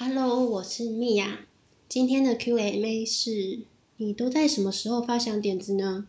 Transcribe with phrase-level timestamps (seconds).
[0.00, 1.40] Hello，我是米娅。
[1.88, 3.58] 今天的 Q&A 是：
[3.96, 6.06] 你都在什么时候发想点子呢？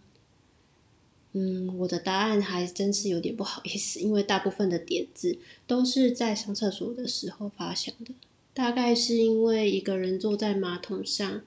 [1.34, 8.14] 嗯，我的答案还真是有点不好意思， 因为大部分的点子都是在上厕所的时候发想的。
[8.54, 11.42] 大概是因为一个人坐在马桶上，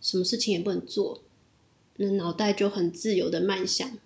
[0.00, 1.20] 什么事情也不能做，
[1.96, 3.98] 那脑袋就很自由的漫想。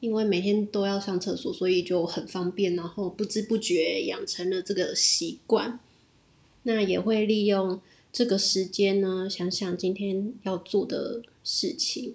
[0.00, 5.80] 因为每天都要上厕所，所以就很方便，然后不知不觉养成了这个习惯。
[6.64, 7.80] 那也会利用
[8.12, 12.14] 这个时间呢，想想今天要做的事情。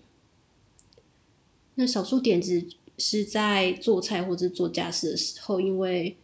[1.75, 2.65] 那少数点子
[2.97, 6.15] 是在做菜或者做家事的时候，因为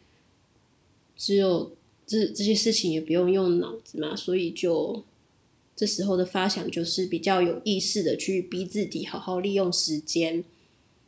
[1.18, 1.72] 只有
[2.06, 5.04] 这这些事情也不用用脑子嘛，所以就
[5.76, 10.44] 这时候的发想就是比较有意识的去逼自己好好利用时间。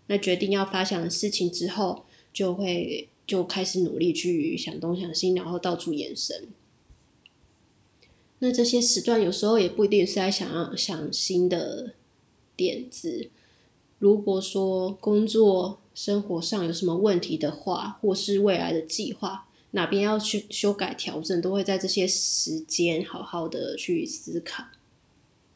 [0.07, 6.47] 那决定要发想的事情之后，就会就开始努力去想东想西，然后到处延伸。
[8.43, 11.93] 那这些时段有时候也不一定是在想要想新的
[12.55, 13.29] 点子。
[13.99, 24.63] 如果说工作生活上有什么问题的话，或是未来的计划哪边要去修改调整，都会在这些时间好好的去思考。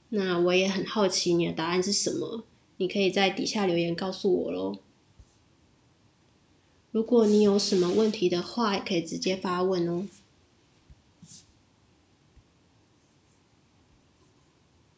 [0.09, 2.43] 那我也很好奇你的答案是什么，
[2.77, 4.77] 你可以在底下留言告诉我喽。
[6.91, 10.05] 如果你有什么问题的话，也可以直接发问哦。